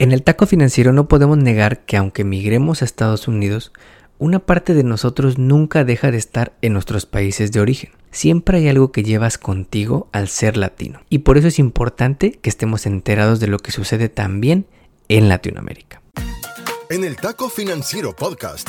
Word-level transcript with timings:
En 0.00 0.12
el 0.12 0.22
taco 0.22 0.46
financiero 0.46 0.92
no 0.92 1.08
podemos 1.08 1.38
negar 1.38 1.84
que 1.84 1.96
aunque 1.96 2.22
migremos 2.22 2.82
a 2.82 2.84
Estados 2.84 3.26
Unidos, 3.26 3.72
una 4.18 4.38
parte 4.38 4.72
de 4.72 4.84
nosotros 4.84 5.38
nunca 5.38 5.82
deja 5.84 6.12
de 6.12 6.18
estar 6.18 6.52
en 6.62 6.72
nuestros 6.72 7.04
países 7.04 7.50
de 7.50 7.60
origen. 7.60 7.90
Siempre 8.12 8.58
hay 8.58 8.68
algo 8.68 8.92
que 8.92 9.02
llevas 9.02 9.38
contigo 9.38 10.08
al 10.12 10.28
ser 10.28 10.56
latino. 10.56 11.00
Y 11.10 11.18
por 11.18 11.36
eso 11.36 11.48
es 11.48 11.58
importante 11.58 12.38
que 12.40 12.48
estemos 12.48 12.86
enterados 12.86 13.40
de 13.40 13.48
lo 13.48 13.58
que 13.58 13.72
sucede 13.72 14.08
también 14.08 14.66
en 15.08 15.28
Latinoamérica. 15.28 16.00
En 16.90 17.02
el 17.02 17.16
Taco 17.16 17.48
Financiero 17.48 18.14
Podcast 18.14 18.68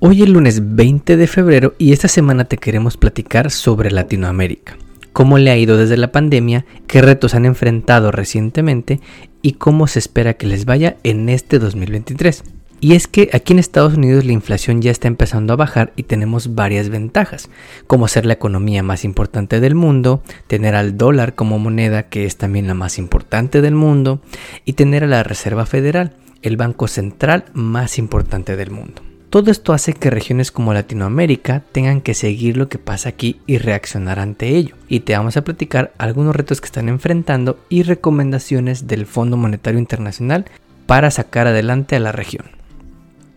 Hoy 0.00 0.22
es 0.22 0.28
lunes 0.28 0.76
20 0.76 1.16
de 1.16 1.26
febrero 1.26 1.74
y 1.76 1.92
esta 1.92 2.06
semana 2.06 2.44
te 2.44 2.56
queremos 2.56 2.96
platicar 2.96 3.50
sobre 3.50 3.90
Latinoamérica. 3.90 4.76
Cómo 5.12 5.38
le 5.38 5.50
ha 5.50 5.56
ido 5.56 5.76
desde 5.76 5.96
la 5.96 6.12
pandemia, 6.12 6.66
qué 6.86 7.02
retos 7.02 7.34
han 7.34 7.44
enfrentado 7.44 8.12
recientemente 8.12 9.00
y 9.42 9.54
cómo 9.54 9.88
se 9.88 9.98
espera 9.98 10.34
que 10.34 10.46
les 10.46 10.66
vaya 10.66 10.98
en 11.02 11.28
este 11.28 11.58
2023. 11.58 12.44
Y 12.78 12.94
es 12.94 13.08
que 13.08 13.28
aquí 13.32 13.54
en 13.54 13.58
Estados 13.58 13.94
Unidos 13.94 14.24
la 14.24 14.30
inflación 14.30 14.82
ya 14.82 14.92
está 14.92 15.08
empezando 15.08 15.52
a 15.52 15.56
bajar 15.56 15.92
y 15.96 16.04
tenemos 16.04 16.54
varias 16.54 16.90
ventajas, 16.90 17.50
como 17.88 18.06
ser 18.06 18.24
la 18.24 18.34
economía 18.34 18.84
más 18.84 19.04
importante 19.04 19.58
del 19.58 19.74
mundo, 19.74 20.22
tener 20.46 20.76
al 20.76 20.96
dólar 20.96 21.34
como 21.34 21.58
moneda 21.58 22.04
que 22.04 22.24
es 22.24 22.36
también 22.36 22.68
la 22.68 22.74
más 22.74 22.98
importante 22.98 23.62
del 23.62 23.74
mundo, 23.74 24.22
y 24.64 24.74
tener 24.74 25.02
a 25.02 25.08
la 25.08 25.24
Reserva 25.24 25.66
Federal, 25.66 26.12
el 26.42 26.56
banco 26.56 26.86
central 26.86 27.46
más 27.52 27.98
importante 27.98 28.54
del 28.54 28.70
mundo. 28.70 29.07
Todo 29.30 29.50
esto 29.50 29.74
hace 29.74 29.92
que 29.92 30.08
regiones 30.08 30.50
como 30.50 30.72
Latinoamérica 30.72 31.62
tengan 31.72 32.00
que 32.00 32.14
seguir 32.14 32.56
lo 32.56 32.70
que 32.70 32.78
pasa 32.78 33.10
aquí 33.10 33.40
y 33.46 33.58
reaccionar 33.58 34.18
ante 34.18 34.56
ello. 34.56 34.74
Y 34.88 35.00
te 35.00 35.14
vamos 35.14 35.36
a 35.36 35.44
platicar 35.44 35.92
algunos 35.98 36.34
retos 36.34 36.62
que 36.62 36.66
están 36.66 36.88
enfrentando 36.88 37.58
y 37.68 37.82
recomendaciones 37.82 38.86
del 38.86 39.04
Fondo 39.04 39.36
Monetario 39.36 39.78
Internacional 39.78 40.46
para 40.86 41.10
sacar 41.10 41.46
adelante 41.46 41.96
a 41.96 42.00
la 42.00 42.12
región. 42.12 42.57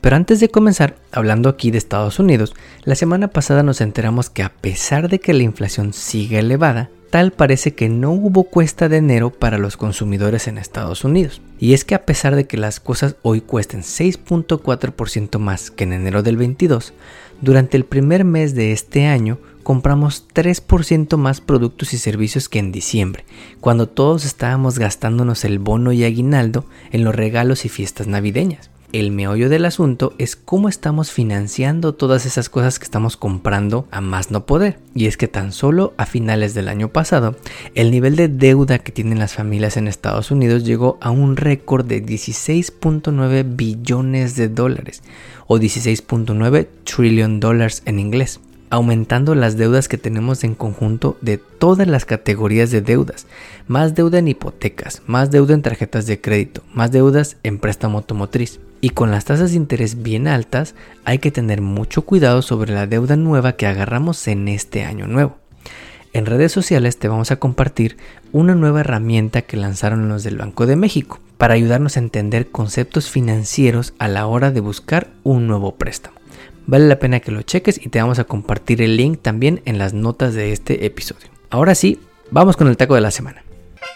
Pero 0.02 0.16
antes 0.16 0.40
de 0.40 0.50
comenzar, 0.50 0.96
hablando 1.12 1.48
aquí 1.48 1.70
de 1.70 1.78
Estados 1.78 2.18
Unidos, 2.18 2.56
la 2.84 2.96
semana 2.96 3.28
pasada 3.28 3.62
nos 3.62 3.82
enteramos 3.82 4.32
que 4.32 4.42
a 4.42 4.50
pesar 4.50 5.10
de 5.10 5.20
que 5.20 5.34
la 5.34 5.44
inflación 5.44 5.94
sigue 5.94 6.40
elevada, 6.40 6.90
tal 7.12 7.32
parece 7.32 7.76
que 7.76 7.88
no 7.88 8.12
hubo 8.12 8.46
cuesta 8.46 8.90
de 8.90 8.98
enero 8.98 9.30
para 9.30 9.60
los 9.60 9.78
consumidores 9.78 10.48
en 10.48 10.58
Estados 10.58 11.04
Unidos. 11.04 11.42
Y 11.60 11.74
es 11.74 11.86
que 11.86 11.94
a 11.94 12.04
pesar 12.06 12.36
de 12.36 12.48
que 12.48 12.58
las 12.58 12.80
cosas 12.80 13.16
hoy 13.22 13.42
cuesten 13.42 13.82
6.4% 13.82 15.38
más 15.38 15.70
que 15.70 15.84
en 15.84 15.94
enero 15.94 16.24
del 16.24 16.38
22, 16.38 16.94
durante 17.42 17.78
el 17.78 17.86
primer 17.86 18.24
mes 18.24 18.56
de 18.56 18.72
este 18.72 19.06
año 19.06 19.38
compramos 19.62 20.26
3% 20.34 21.16
más 21.18 21.42
productos 21.42 21.94
y 21.94 22.00
servicios 22.00 22.50
que 22.50 22.58
en 22.58 22.72
diciembre, 22.72 23.26
cuando 23.60 23.88
todos 23.88 24.26
estábamos 24.26 24.80
gastándonos 24.80 25.46
el 25.46 25.60
bono 25.60 25.92
y 25.92 26.04
aguinaldo 26.04 26.66
en 26.92 27.04
los 27.04 27.14
regalos 27.14 27.66
y 27.66 27.70
fiestas 27.70 28.08
navideñas. 28.08 28.71
El 28.94 29.12
meollo 29.12 29.48
del 29.48 29.64
asunto 29.64 30.14
es 30.18 30.36
cómo 30.36 30.68
estamos 30.68 31.12
financiando 31.12 31.94
todas 31.94 32.26
esas 32.26 32.50
cosas 32.50 32.78
que 32.78 32.84
estamos 32.84 33.16
comprando 33.16 33.88
a 33.90 34.02
más 34.02 34.32
no 34.32 34.46
poder. 34.46 34.80
Y 34.94 35.06
es 35.06 35.16
que 35.16 35.30
tan 35.30 35.54
solo 35.54 35.94
a 35.96 36.06
finales 36.06 36.54
del 36.54 36.68
año 36.68 36.90
pasado, 36.90 37.38
el 37.74 37.90
nivel 37.90 38.18
de 38.18 38.28
deuda 38.28 38.80
que 38.80 38.92
tienen 38.92 39.18
las 39.18 39.34
familias 39.34 39.78
en 39.78 39.88
Estados 39.88 40.30
Unidos 40.30 40.66
llegó 40.66 40.98
a 41.00 41.10
un 41.10 41.38
récord 41.38 41.86
de 41.86 42.06
16.9 42.06 43.56
billones 43.56 44.36
de 44.36 44.50
dólares 44.50 45.04
o 45.48 45.58
16.9 45.58 46.68
trillion 46.84 47.40
dólares 47.40 47.84
en 47.86 47.98
inglés 47.98 48.42
aumentando 48.70 49.36
las 49.36 49.58
deudas 49.58 49.90
que 49.90 49.98
tenemos 49.98 50.46
en 50.46 50.56
conjunto 50.56 51.18
de 51.20 51.38
todas 51.38 51.90
las 51.90 52.06
categorías 52.06 52.72
de 52.72 52.80
deudas. 52.80 53.28
Más 53.68 53.96
deuda 53.96 54.20
en 54.20 54.30
hipotecas, 54.30 55.02
más 55.08 55.30
deuda 55.30 55.54
en 55.54 55.62
tarjetas 55.62 56.06
de 56.06 56.22
crédito, 56.22 56.64
más 56.74 56.90
deudas 56.90 57.36
en 57.44 57.60
préstamo 57.60 57.98
automotriz. 57.98 58.62
Y 58.82 58.90
con 58.90 59.12
las 59.12 59.26
tasas 59.26 59.52
de 59.52 59.58
interés 59.58 60.02
bien 60.02 60.28
altas, 60.28 60.74
hay 61.06 61.20
que 61.20 61.32
tener 61.32 61.62
mucho 61.62 62.02
cuidado 62.02 62.42
sobre 62.42 62.74
la 62.74 62.88
deuda 62.88 63.16
nueva 63.16 63.54
que 63.54 63.68
agarramos 63.68 64.28
en 64.28 64.48
este 64.48 64.84
año 64.84 65.06
nuevo. 65.06 65.38
En 66.14 66.26
redes 66.26 66.52
sociales 66.52 66.98
te 66.98 67.08
vamos 67.08 67.32
a 67.32 67.38
compartir 67.38 67.96
una 68.34 68.56
nueva 68.56 68.82
herramienta 68.82 69.44
que 69.44 69.56
lanzaron 69.56 70.10
los 70.10 70.24
del 70.24 70.38
Banco 70.38 70.66
de 70.66 70.76
México 70.76 71.20
para 71.38 71.54
ayudarnos 71.54 71.96
a 71.96 72.02
entender 72.02 72.50
conceptos 72.50 73.10
financieros 73.10 73.94
a 73.98 74.08
la 74.08 74.26
hora 74.26 74.52
de 74.52 74.60
buscar 74.60 75.08
un 75.24 75.48
nuevo 75.48 75.76
préstamo. 75.76 76.18
Vale 76.66 76.88
la 76.88 77.00
pena 77.00 77.20
que 77.20 77.32
lo 77.32 77.44
cheques 77.44 77.80
y 77.84 77.90
te 77.90 78.02
vamos 78.02 78.20
a 78.20 78.26
compartir 78.26 78.82
el 78.82 78.98
link 78.98 79.22
también 79.22 79.62
en 79.66 79.78
las 79.78 79.94
notas 79.94 80.34
de 80.34 80.52
este 80.52 80.86
episodio. 80.86 81.30
Ahora 81.50 81.76
sí, 81.76 82.00
vamos 82.30 82.58
con 82.58 82.68
el 82.68 82.78
taco 82.78 82.96
de 82.96 83.02
la 83.02 83.12
semana. 83.12 83.44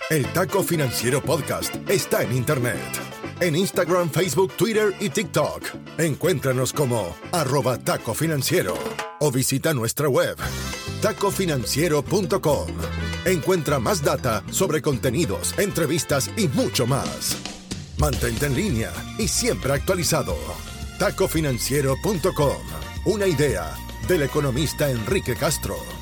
El 0.09 0.25
Taco 0.27 0.63
Financiero 0.63 1.21
Podcast 1.21 1.75
está 1.89 2.21
en 2.21 2.35
Internet. 2.35 2.77
En 3.39 3.55
Instagram, 3.55 4.09
Facebook, 4.09 4.53
Twitter 4.53 4.93
y 4.99 5.09
TikTok. 5.09 5.63
Encuéntranos 5.97 6.71
como 6.71 7.15
arroba 7.31 7.77
taco 7.77 8.13
financiero 8.13 8.75
o 9.19 9.31
visita 9.31 9.73
nuestra 9.73 10.07
web 10.07 10.37
tacofinanciero.com. 11.01 12.67
Encuentra 13.25 13.79
más 13.79 14.01
data 14.03 14.43
sobre 14.49 14.81
contenidos, 14.81 15.53
entrevistas 15.59 16.31
y 16.37 16.47
mucho 16.47 16.87
más. 16.87 17.37
Mantente 17.97 18.47
en 18.47 18.55
línea 18.55 18.91
y 19.19 19.27
siempre 19.27 19.73
actualizado. 19.73 20.35
tacofinanciero.com. 20.97 22.57
Una 23.05 23.27
idea 23.27 23.75
del 24.07 24.23
economista 24.23 24.89
Enrique 24.89 25.35
Castro. 25.35 25.94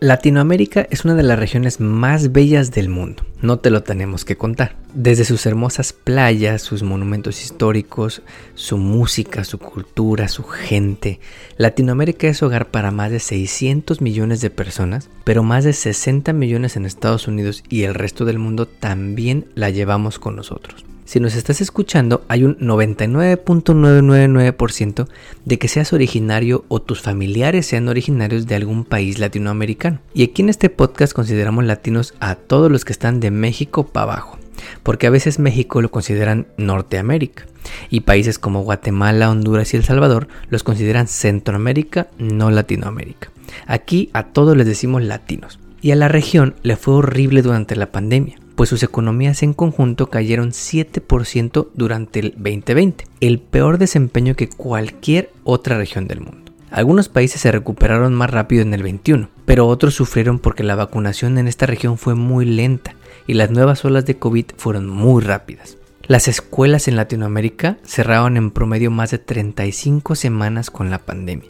Latinoamérica 0.00 0.86
es 0.90 1.04
una 1.04 1.16
de 1.16 1.24
las 1.24 1.36
regiones 1.36 1.80
más 1.80 2.30
bellas 2.30 2.70
del 2.70 2.88
mundo, 2.88 3.24
no 3.42 3.58
te 3.58 3.70
lo 3.70 3.82
tenemos 3.82 4.24
que 4.24 4.36
contar. 4.36 4.76
Desde 4.94 5.24
sus 5.24 5.44
hermosas 5.44 5.92
playas, 5.92 6.62
sus 6.62 6.84
monumentos 6.84 7.42
históricos, 7.42 8.22
su 8.54 8.78
música, 8.78 9.42
su 9.42 9.58
cultura, 9.58 10.28
su 10.28 10.44
gente, 10.44 11.18
Latinoamérica 11.56 12.28
es 12.28 12.44
hogar 12.44 12.70
para 12.70 12.92
más 12.92 13.10
de 13.10 13.18
600 13.18 14.00
millones 14.00 14.40
de 14.40 14.50
personas, 14.50 15.10
pero 15.24 15.42
más 15.42 15.64
de 15.64 15.72
60 15.72 16.32
millones 16.32 16.76
en 16.76 16.86
Estados 16.86 17.26
Unidos 17.26 17.64
y 17.68 17.82
el 17.82 17.94
resto 17.94 18.24
del 18.24 18.38
mundo 18.38 18.66
también 18.66 19.46
la 19.56 19.70
llevamos 19.70 20.20
con 20.20 20.36
nosotros 20.36 20.84
si 21.08 21.18
nos 21.20 21.34
estás 21.36 21.60
escuchando, 21.62 22.22
hay 22.28 22.44
un 22.44 22.58
99.999% 22.58 25.08
de 25.46 25.58
que 25.58 25.66
seas 25.66 25.94
originario 25.94 26.66
o 26.68 26.82
tus 26.82 27.00
familiares 27.00 27.64
sean 27.64 27.88
originarios 27.88 28.46
de 28.46 28.56
algún 28.56 28.84
país 28.84 29.18
latinoamericano. 29.18 30.00
Y 30.12 30.22
aquí 30.22 30.42
en 30.42 30.50
este 30.50 30.68
podcast 30.68 31.14
consideramos 31.14 31.64
latinos 31.64 32.12
a 32.20 32.34
todos 32.34 32.70
los 32.70 32.84
que 32.84 32.92
están 32.92 33.20
de 33.20 33.30
México 33.30 33.86
para 33.86 34.12
abajo, 34.12 34.36
porque 34.82 35.06
a 35.06 35.10
veces 35.10 35.38
México 35.38 35.80
lo 35.80 35.90
consideran 35.90 36.46
Norteamérica 36.58 37.46
y 37.88 38.00
países 38.00 38.38
como 38.38 38.64
Guatemala, 38.64 39.30
Honduras 39.30 39.72
y 39.72 39.78
El 39.78 39.84
Salvador 39.84 40.28
los 40.50 40.62
consideran 40.62 41.08
Centroamérica, 41.08 42.08
no 42.18 42.50
Latinoamérica. 42.50 43.30
Aquí 43.66 44.10
a 44.12 44.24
todos 44.24 44.58
les 44.58 44.66
decimos 44.66 45.02
latinos. 45.02 45.58
Y 45.80 45.92
a 45.92 45.96
la 45.96 46.08
región 46.08 46.54
le 46.62 46.76
fue 46.76 46.92
horrible 46.92 47.40
durante 47.40 47.76
la 47.76 47.90
pandemia 47.90 48.38
pues 48.58 48.70
sus 48.70 48.82
economías 48.82 49.44
en 49.44 49.54
conjunto 49.54 50.10
cayeron 50.10 50.50
7% 50.50 51.68
durante 51.74 52.18
el 52.18 52.30
2020, 52.32 53.04
el 53.20 53.38
peor 53.38 53.78
desempeño 53.78 54.34
que 54.34 54.48
cualquier 54.48 55.30
otra 55.44 55.78
región 55.78 56.08
del 56.08 56.22
mundo. 56.22 56.50
Algunos 56.72 57.08
países 57.08 57.40
se 57.40 57.52
recuperaron 57.52 58.14
más 58.14 58.32
rápido 58.32 58.62
en 58.62 58.74
el 58.74 58.82
21, 58.82 59.28
pero 59.44 59.68
otros 59.68 59.94
sufrieron 59.94 60.40
porque 60.40 60.64
la 60.64 60.74
vacunación 60.74 61.38
en 61.38 61.46
esta 61.46 61.66
región 61.66 61.98
fue 61.98 62.16
muy 62.16 62.46
lenta 62.46 62.96
y 63.28 63.34
las 63.34 63.52
nuevas 63.52 63.84
olas 63.84 64.06
de 64.06 64.18
COVID 64.18 64.46
fueron 64.56 64.88
muy 64.88 65.22
rápidas. 65.22 65.78
Las 66.08 66.26
escuelas 66.26 66.88
en 66.88 66.96
Latinoamérica 66.96 67.78
cerraron 67.84 68.36
en 68.36 68.50
promedio 68.50 68.90
más 68.90 69.12
de 69.12 69.18
35 69.18 70.16
semanas 70.16 70.72
con 70.72 70.90
la 70.90 70.98
pandemia, 70.98 71.48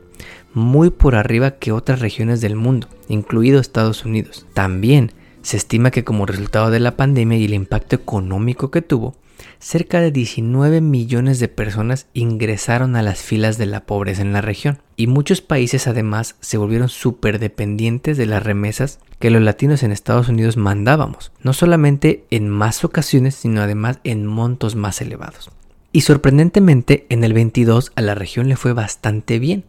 muy 0.53 0.91
por 0.91 1.15
arriba 1.15 1.53
que 1.53 1.73
otras 1.73 2.01
regiones 2.01 2.43
del 2.43 2.55
mundo, 2.55 2.87
incluido 3.09 3.61
Estados 3.61 4.05
Unidos. 4.05 4.45
También 4.53 5.13
se 5.43 5.57
estima 5.57 5.91
que 5.91 6.05
como 6.05 6.27
resultado 6.27 6.71
de 6.71 6.81
la 6.81 6.97
pandemia 6.97 7.39
y 7.39 7.45
el 7.45 7.55
impacto 7.55 7.97
económico 7.97 8.71
que 8.71 8.83
tuvo, 8.83 9.17
cerca 9.59 10.01
de 10.01 10.11
19 10.11 10.81
millones 10.81 11.39
de 11.39 11.49
personas 11.49 12.07
ingresaron 12.13 12.97
a 12.97 13.03
las 13.03 13.21
filas 13.21 13.59
de 13.59 13.67
la 13.67 13.87
pobreza 13.87 14.23
en 14.23 14.33
la 14.33 14.41
región 14.41 14.79
y 14.97 15.07
muchos 15.07 15.41
países 15.41 15.87
además 15.87 16.37
se 16.41 16.59
volvieron 16.59 16.89
súper 16.89 17.39
dependientes 17.39 18.17
de 18.17 18.27
las 18.27 18.43
remesas 18.43 18.99
que 19.19 19.31
los 19.31 19.43
latinos 19.43 19.83
en 19.83 19.93
Estados 19.93 20.29
Unidos 20.29 20.57
mandábamos, 20.57 21.33
no 21.43 21.53
solamente 21.53 22.25
en 22.31 22.49
más 22.49 22.85
ocasiones, 22.85 23.35
sino 23.35 23.61
además 23.61 24.01
en 24.05 24.27
montos 24.27 24.75
más 24.75 25.01
elevados. 25.01 25.51
Y 25.99 26.03
sorprendentemente, 26.03 27.07
en 27.09 27.25
el 27.25 27.33
22 27.33 27.91
a 27.97 28.03
la 28.03 28.15
región 28.15 28.49
le 28.49 28.55
fue 28.55 28.73
bastante 28.73 29.41
bien, 29.41 29.65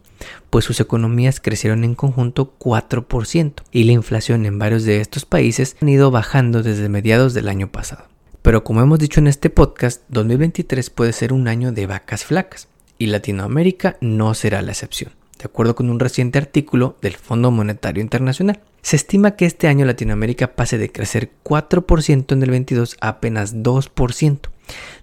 pues 0.48 0.64
sus 0.64 0.78
economías 0.78 1.40
crecieron 1.40 1.82
en 1.82 1.96
conjunto 1.96 2.54
4% 2.60 3.54
y 3.72 3.82
la 3.82 3.90
inflación 3.90 4.46
en 4.46 4.56
varios 4.56 4.84
de 4.84 5.00
estos 5.00 5.24
países 5.24 5.76
han 5.82 5.88
ido 5.88 6.12
bajando 6.12 6.62
desde 6.62 6.88
mediados 6.88 7.34
del 7.34 7.48
año 7.48 7.72
pasado. 7.72 8.04
Pero 8.42 8.62
como 8.62 8.80
hemos 8.80 9.00
dicho 9.00 9.18
en 9.18 9.26
este 9.26 9.50
podcast, 9.50 10.02
2023 10.10 10.88
puede 10.90 11.12
ser 11.14 11.32
un 11.32 11.48
año 11.48 11.72
de 11.72 11.88
vacas 11.88 12.24
flacas 12.24 12.68
y 12.96 13.06
Latinoamérica 13.06 13.96
no 14.00 14.32
será 14.34 14.62
la 14.62 14.70
excepción, 14.70 15.10
de 15.36 15.46
acuerdo 15.46 15.74
con 15.74 15.90
un 15.90 15.98
reciente 15.98 16.38
artículo 16.38 16.96
del 17.02 17.16
Fondo 17.16 17.50
Monetario 17.50 18.04
Internacional. 18.04 18.60
Se 18.82 18.94
estima 18.94 19.32
que 19.32 19.46
este 19.46 19.66
año 19.66 19.84
Latinoamérica 19.84 20.54
pase 20.54 20.78
de 20.78 20.92
crecer 20.92 21.32
4% 21.42 22.32
en 22.32 22.42
el 22.44 22.50
22 22.50 22.98
a 23.00 23.08
apenas 23.08 23.56
2%, 23.56 24.38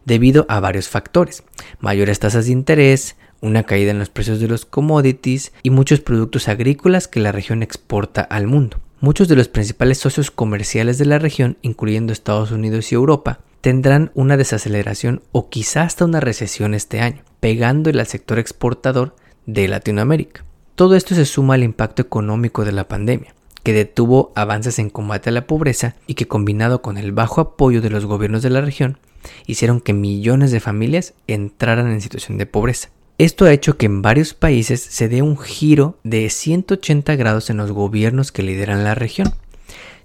debido 0.05 0.45
a 0.49 0.59
varios 0.59 0.89
factores, 0.89 1.43
mayores 1.79 2.19
tasas 2.19 2.45
de 2.45 2.51
interés, 2.51 3.15
una 3.41 3.63
caída 3.63 3.91
en 3.91 3.99
los 3.99 4.09
precios 4.09 4.39
de 4.39 4.47
los 4.47 4.65
commodities 4.65 5.51
y 5.63 5.69
muchos 5.69 5.99
productos 6.01 6.47
agrícolas 6.47 7.07
que 7.07 7.19
la 7.19 7.31
región 7.31 7.63
exporta 7.63 8.21
al 8.21 8.47
mundo. 8.47 8.79
Muchos 8.99 9.27
de 9.27 9.35
los 9.35 9.47
principales 9.47 9.99
socios 9.99 10.31
comerciales 10.31 10.97
de 10.97 11.05
la 11.05 11.19
región, 11.19 11.57
incluyendo 11.61 12.11
Estados 12.11 12.51
Unidos 12.51 12.91
y 12.91 12.95
Europa, 12.95 13.41
tendrán 13.61 14.11
una 14.15 14.37
desaceleración 14.37 15.21
o 15.31 15.49
quizá 15.49 15.83
hasta 15.83 16.05
una 16.05 16.19
recesión 16.19 16.73
este 16.73 17.01
año, 17.01 17.21
pegándole 17.39 17.99
al 17.99 18.07
sector 18.07 18.39
exportador 18.39 19.15
de 19.45 19.67
Latinoamérica. 19.67 20.43
Todo 20.75 20.95
esto 20.95 21.15
se 21.15 21.25
suma 21.25 21.55
al 21.55 21.63
impacto 21.63 22.01
económico 22.01 22.65
de 22.65 22.71
la 22.71 22.87
pandemia, 22.87 23.35
que 23.67 23.73
detuvo 23.73 24.31
avances 24.33 24.79
en 24.79 24.89
combate 24.89 25.29
a 25.29 25.33
la 25.33 25.45
pobreza 25.45 25.97
y 26.07 26.13
que 26.13 26.25
combinado 26.25 26.81
con 26.81 26.97
el 26.97 27.11
bajo 27.11 27.41
apoyo 27.41 27.81
de 27.81 27.89
los 27.89 28.05
gobiernos 28.05 28.41
de 28.41 28.49
la 28.49 28.61
región, 28.61 28.97
hicieron 29.45 29.81
que 29.81 29.91
millones 29.91 30.51
de 30.51 30.61
familias 30.61 31.15
entraran 31.27 31.91
en 31.91 31.99
situación 31.99 32.37
de 32.37 32.45
pobreza. 32.45 32.91
Esto 33.17 33.43
ha 33.43 33.51
hecho 33.51 33.75
que 33.75 33.87
en 33.87 34.01
varios 34.01 34.33
países 34.33 34.79
se 34.79 35.09
dé 35.09 35.21
un 35.21 35.37
giro 35.37 35.97
de 36.05 36.29
180 36.29 37.17
grados 37.17 37.49
en 37.49 37.57
los 37.57 37.73
gobiernos 37.73 38.31
que 38.31 38.41
lideran 38.41 38.85
la 38.85 38.95
región. 38.95 39.33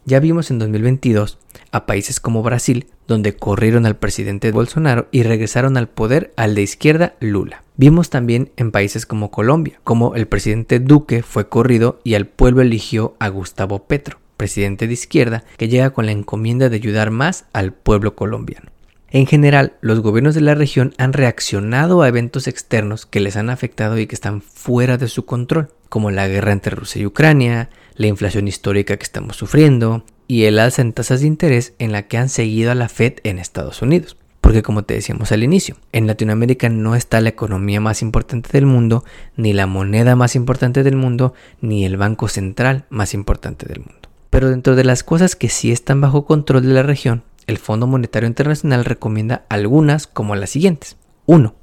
Ya 0.04 0.18
vimos 0.18 0.50
en 0.50 0.58
2022 0.58 1.38
a 1.70 1.86
países 1.86 2.18
como 2.18 2.42
Brasil, 2.42 2.86
donde 3.06 3.36
corrieron 3.36 3.86
al 3.86 3.96
presidente 3.96 4.50
Bolsonaro 4.50 5.06
y 5.12 5.22
regresaron 5.22 5.76
al 5.76 5.88
poder 5.88 6.32
al 6.36 6.56
de 6.56 6.62
izquierda 6.62 7.14
Lula. 7.20 7.62
Vimos 7.76 8.10
también 8.10 8.50
en 8.56 8.72
países 8.72 9.06
como 9.06 9.30
Colombia, 9.30 9.80
como 9.84 10.16
el 10.16 10.26
presidente 10.26 10.80
Duque 10.80 11.22
fue 11.22 11.48
corrido 11.48 12.00
y 12.02 12.14
al 12.14 12.26
pueblo 12.26 12.62
eligió 12.62 13.14
a 13.20 13.28
Gustavo 13.28 13.84
Petro, 13.84 14.18
presidente 14.36 14.88
de 14.88 14.94
izquierda, 14.94 15.44
que 15.56 15.68
llega 15.68 15.90
con 15.90 16.06
la 16.06 16.12
encomienda 16.12 16.68
de 16.68 16.76
ayudar 16.76 17.10
más 17.12 17.44
al 17.52 17.72
pueblo 17.72 18.16
colombiano. 18.16 18.70
En 19.10 19.26
general, 19.26 19.74
los 19.82 20.00
gobiernos 20.00 20.34
de 20.34 20.40
la 20.40 20.54
región 20.54 20.94
han 20.98 21.12
reaccionado 21.12 22.02
a 22.02 22.08
eventos 22.08 22.48
externos 22.48 23.06
que 23.06 23.20
les 23.20 23.36
han 23.36 23.50
afectado 23.50 23.98
y 23.98 24.06
que 24.06 24.14
están 24.14 24.40
fuera 24.40 24.96
de 24.96 25.06
su 25.06 25.26
control, 25.26 25.68
como 25.88 26.10
la 26.10 26.26
guerra 26.26 26.52
entre 26.52 26.74
Rusia 26.74 27.02
y 27.02 27.06
Ucrania, 27.06 27.68
la 27.96 28.06
inflación 28.06 28.48
histórica 28.48 28.96
que 28.96 29.02
estamos 29.02 29.36
sufriendo 29.36 30.04
y 30.26 30.44
el 30.44 30.58
alza 30.58 30.82
en 30.82 30.92
tasas 30.92 31.20
de 31.20 31.26
interés 31.26 31.74
en 31.78 31.92
la 31.92 32.08
que 32.08 32.18
han 32.18 32.28
seguido 32.28 32.70
a 32.70 32.74
la 32.74 32.88
Fed 32.88 33.14
en 33.24 33.38
Estados 33.38 33.82
Unidos. 33.82 34.16
Porque 34.40 34.62
como 34.62 34.84
te 34.84 34.94
decíamos 34.94 35.30
al 35.32 35.44
inicio, 35.44 35.76
en 35.92 36.06
Latinoamérica 36.06 36.68
no 36.68 36.96
está 36.96 37.20
la 37.20 37.28
economía 37.28 37.80
más 37.80 38.02
importante 38.02 38.50
del 38.52 38.66
mundo, 38.66 39.04
ni 39.36 39.52
la 39.52 39.66
moneda 39.66 40.16
más 40.16 40.34
importante 40.34 40.82
del 40.82 40.96
mundo, 40.96 41.34
ni 41.60 41.84
el 41.84 41.96
banco 41.96 42.28
central 42.28 42.84
más 42.90 43.14
importante 43.14 43.66
del 43.66 43.80
mundo. 43.80 44.08
Pero 44.30 44.50
dentro 44.50 44.74
de 44.74 44.84
las 44.84 45.04
cosas 45.04 45.36
que 45.36 45.48
sí 45.48 45.70
están 45.70 46.00
bajo 46.00 46.24
control 46.24 46.62
de 46.62 46.72
la 46.72 46.82
región 46.82 47.22
el 47.46 47.58
Fondo 47.58 47.86
Monetario 47.86 48.26
Internacional 48.26 48.84
recomienda 48.84 49.44
algunas 49.48 50.06
como 50.06 50.36
las 50.36 50.50
siguientes. 50.50 50.96
1. 51.26 51.54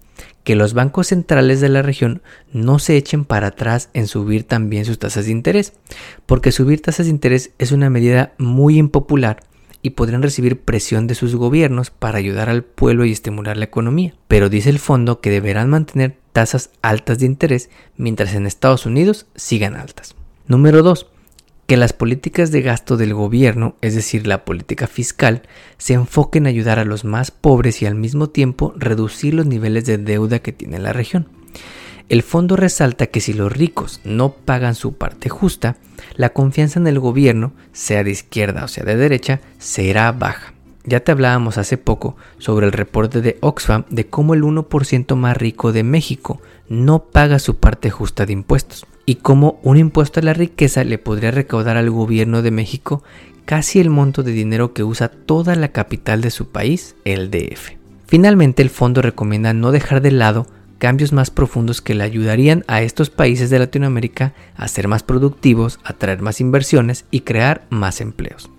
Que 0.50 0.56
los 0.56 0.74
bancos 0.74 1.10
centrales 1.10 1.62
de 1.62 1.70
la 1.70 1.84
región 1.84 2.24
no 2.52 2.80
se 2.80 2.98
echen 2.98 3.24
para 3.24 3.50
atrás 3.50 3.92
en 3.94 4.08
subir 4.08 4.46
también 4.46 4.84
sus 4.84 4.98
tasas 4.98 5.26
de 5.26 5.32
interés, 5.32 5.74
porque 6.26 6.52
subir 6.52 6.82
tasas 6.82 7.06
de 7.06 7.12
interés 7.12 7.52
es 7.60 7.72
una 7.72 7.92
medida 7.92 8.34
muy 8.40 8.80
impopular 8.80 9.44
y 9.84 9.92
podrían 9.92 10.24
recibir 10.24 10.60
presión 10.60 11.06
de 11.06 11.14
sus 11.14 11.36
gobiernos 11.36 11.92
para 11.92 12.18
ayudar 12.18 12.50
al 12.50 12.64
pueblo 12.64 13.06
y 13.06 13.12
estimular 13.12 13.58
la 13.58 13.66
economía. 13.66 14.16
Pero 14.28 14.50
dice 14.50 14.72
el 14.72 14.80
fondo 14.80 15.22
que 15.22 15.30
deberán 15.30 15.70
mantener 15.70 16.18
tasas 16.34 16.72
altas 16.82 17.20
de 17.20 17.28
interés 17.28 17.70
mientras 17.96 18.34
en 18.34 18.48
Estados 18.48 18.88
Unidos 18.88 19.28
sigan 19.36 19.76
altas. 19.76 20.16
Número 20.48 20.82
2 20.82 21.12
que 21.70 21.78
las 21.78 21.94
políticas 21.94 22.50
de 22.50 22.64
gasto 22.64 22.98
del 22.98 23.14
gobierno, 23.14 23.76
es 23.82 23.94
decir, 23.94 24.26
la 24.26 24.44
política 24.44 24.88
fiscal, 24.88 25.44
se 25.78 25.94
enfoquen 25.94 26.48
en 26.48 26.48
ayudar 26.48 26.80
a 26.80 26.84
los 26.84 27.06
más 27.06 27.30
pobres 27.30 27.84
y 27.84 27.86
al 27.86 27.94
mismo 27.94 28.28
tiempo 28.28 28.74
reducir 28.76 29.36
los 29.36 29.46
niveles 29.46 29.86
de 29.86 30.00
deuda 30.00 30.40
que 30.40 30.52
tiene 30.52 30.80
la 30.80 30.94
región. 30.94 31.28
El 32.10 32.24
fondo 32.24 32.56
resalta 32.56 33.06
que 33.06 33.22
si 33.22 33.34
los 33.34 33.52
ricos 33.52 34.02
no 34.04 34.32
pagan 34.34 34.74
su 34.74 34.94
parte 34.94 35.30
justa, 35.30 35.78
la 36.16 36.30
confianza 36.30 36.80
en 36.80 36.88
el 36.88 37.00
gobierno, 37.00 37.54
sea 37.72 38.04
de 38.04 38.10
izquierda 38.10 38.64
o 38.64 38.68
sea 38.68 38.84
de 38.84 38.96
derecha, 38.96 39.40
será 39.60 40.12
baja. 40.12 40.56
Ya 40.86 41.02
te 41.02 41.12
hablábamos 41.12 41.60
hace 41.60 41.78
poco 41.78 42.16
sobre 42.40 42.66
el 42.66 42.72
reporte 42.72 43.22
de 43.22 43.38
Oxfam 43.42 43.86
de 43.92 44.08
cómo 44.08 44.34
el 44.34 44.42
1% 44.42 45.16
más 45.16 45.38
rico 45.38 45.72
de 45.72 45.84
México 45.84 46.42
no 46.68 47.04
paga 47.04 47.38
su 47.38 47.58
parte 47.58 47.92
justa 47.92 48.26
de 48.26 48.34
impuestos 48.34 48.88
y 49.10 49.16
cómo 49.16 49.60
un 49.64 49.78
impuesto 49.78 50.20
a 50.20 50.24
la 50.24 50.36
riqueza 50.36 50.84
le 50.84 51.00
podría 51.00 51.32
recaudar 51.32 51.78
al 51.78 51.90
gobierno 51.90 52.44
de 52.44 52.52
México 52.52 53.02
casi 53.46 53.80
el 53.80 53.90
monto 53.90 54.22
de 54.22 54.32
dinero 54.32 54.72
que 54.72 54.84
usa 54.84 55.08
toda 55.10 55.56
la 55.56 55.70
capital 55.70 56.22
de 56.22 56.30
su 56.30 56.50
país, 56.50 56.96
el 57.06 57.32
DF. 57.32 57.72
Finalmente, 58.06 58.62
el 58.62 58.70
fondo 58.70 59.02
recomienda 59.02 59.52
no 59.52 59.72
dejar 59.72 60.02
de 60.02 60.12
lado 60.12 60.46
cambios 60.78 61.12
más 61.12 61.32
profundos 61.32 61.82
que 61.82 61.96
le 61.96 62.04
ayudarían 62.04 62.64
a 62.68 62.84
estos 62.84 63.10
países 63.10 63.50
de 63.50 63.58
Latinoamérica 63.58 64.34
a 64.56 64.68
ser 64.68 64.88
más 64.88 65.02
productivos, 65.02 65.80
atraer 65.84 66.22
más 66.22 66.40
inversiones 66.40 67.06
y 67.10 67.22
crear 67.22 67.64
más 67.72 68.02
empleos. 68.02 68.52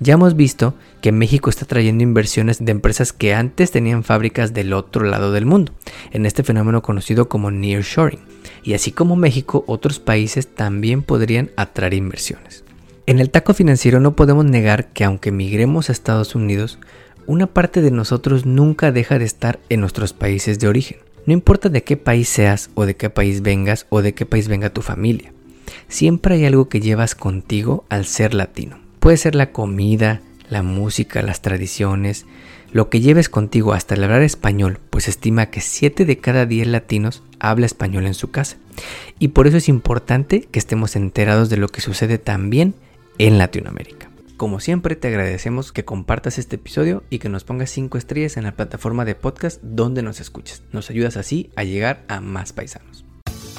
Ya 0.00 0.14
hemos 0.14 0.36
visto 0.36 0.74
que 1.00 1.10
México 1.10 1.50
está 1.50 1.64
trayendo 1.66 2.04
inversiones 2.04 2.64
de 2.64 2.70
empresas 2.70 3.12
que 3.12 3.34
antes 3.34 3.72
tenían 3.72 4.04
fábricas 4.04 4.54
del 4.54 4.72
otro 4.72 5.04
lado 5.04 5.32
del 5.32 5.44
mundo, 5.44 5.72
en 6.12 6.24
este 6.24 6.44
fenómeno 6.44 6.82
conocido 6.82 7.28
como 7.28 7.50
nearshoring. 7.50 8.20
Y 8.62 8.74
así 8.74 8.92
como 8.92 9.16
México, 9.16 9.64
otros 9.66 9.98
países 9.98 10.46
también 10.46 11.02
podrían 11.02 11.50
atraer 11.56 11.94
inversiones. 11.94 12.64
En 13.06 13.18
el 13.18 13.30
taco 13.30 13.54
financiero 13.54 13.98
no 13.98 14.14
podemos 14.14 14.44
negar 14.44 14.92
que 14.92 15.02
aunque 15.02 15.32
migremos 15.32 15.88
a 15.88 15.92
Estados 15.92 16.34
Unidos, 16.34 16.78
una 17.26 17.46
parte 17.46 17.82
de 17.82 17.90
nosotros 17.90 18.46
nunca 18.46 18.92
deja 18.92 19.18
de 19.18 19.24
estar 19.24 19.58
en 19.68 19.80
nuestros 19.80 20.12
países 20.12 20.58
de 20.58 20.68
origen. 20.68 20.98
No 21.26 21.32
importa 21.32 21.68
de 21.68 21.82
qué 21.82 21.96
país 21.96 22.28
seas 22.28 22.70
o 22.74 22.86
de 22.86 22.96
qué 22.96 23.10
país 23.10 23.42
vengas 23.42 23.86
o 23.90 24.00
de 24.00 24.14
qué 24.14 24.26
país 24.26 24.46
venga 24.48 24.70
tu 24.70 24.82
familia. 24.82 25.32
Siempre 25.88 26.36
hay 26.36 26.44
algo 26.46 26.68
que 26.68 26.80
llevas 26.80 27.14
contigo 27.14 27.84
al 27.88 28.06
ser 28.06 28.32
latino. 28.32 28.87
Puede 29.00 29.16
ser 29.16 29.34
la 29.34 29.52
comida, 29.52 30.20
la 30.50 30.62
música, 30.62 31.22
las 31.22 31.42
tradiciones, 31.42 32.26
lo 32.72 32.90
que 32.90 33.00
lleves 33.00 33.28
contigo 33.28 33.72
hasta 33.72 33.94
el 33.94 34.04
hablar 34.04 34.22
español, 34.22 34.78
pues 34.90 35.08
estima 35.08 35.46
que 35.46 35.60
7 35.60 36.04
de 36.04 36.18
cada 36.18 36.46
10 36.46 36.66
latinos 36.68 37.22
habla 37.38 37.66
español 37.66 38.06
en 38.06 38.14
su 38.14 38.30
casa. 38.30 38.56
Y 39.18 39.28
por 39.28 39.46
eso 39.46 39.56
es 39.56 39.68
importante 39.68 40.42
que 40.42 40.58
estemos 40.58 40.96
enterados 40.96 41.48
de 41.48 41.56
lo 41.56 41.68
que 41.68 41.80
sucede 41.80 42.18
también 42.18 42.74
en 43.18 43.38
Latinoamérica. 43.38 44.10
Como 44.36 44.60
siempre 44.60 44.94
te 44.94 45.08
agradecemos 45.08 45.72
que 45.72 45.84
compartas 45.84 46.38
este 46.38 46.56
episodio 46.56 47.02
y 47.10 47.18
que 47.18 47.28
nos 47.28 47.42
pongas 47.44 47.70
5 47.70 47.98
estrellas 47.98 48.36
en 48.36 48.44
la 48.44 48.54
plataforma 48.54 49.04
de 49.04 49.16
podcast 49.16 49.60
donde 49.62 50.02
nos 50.02 50.20
escuches. 50.20 50.62
Nos 50.72 50.90
ayudas 50.90 51.16
así 51.16 51.50
a 51.56 51.64
llegar 51.64 52.04
a 52.06 52.20
más 52.20 52.52
paisanos. 52.52 53.07